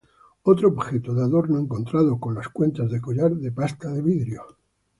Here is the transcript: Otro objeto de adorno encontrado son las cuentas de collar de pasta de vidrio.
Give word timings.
Otro 0.41 0.69
objeto 0.69 1.13
de 1.13 1.21
adorno 1.21 1.59
encontrado 1.59 2.17
son 2.19 2.33
las 2.33 2.49
cuentas 2.49 2.89
de 2.89 2.99
collar 2.99 3.35
de 3.35 3.51
pasta 3.51 3.89
de 3.89 4.01
vidrio. 4.01 4.57